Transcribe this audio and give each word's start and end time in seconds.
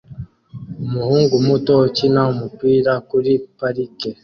Umuhungu 0.85 1.33
muto 1.47 1.73
ukina 1.87 2.21
umupira 2.33 2.93
kuri 3.09 3.31
parike 3.57 4.09